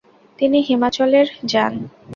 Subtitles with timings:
[0.39, 1.73] তিনি হিমাচলের যান।